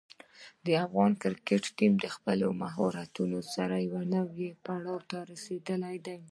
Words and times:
د 0.65 0.67
افغان 0.85 1.11
کرکټ 1.23 1.63
ټیم 1.77 1.93
د 1.99 2.05
خپلو 2.15 2.47
مهارتونو 2.61 3.39
سره 3.53 3.75
یوه 3.87 4.03
نوې 4.15 4.49
پړاو 4.65 4.97
ته 5.09 5.17
رسېدلی 5.31 5.97
دی. 6.07 6.19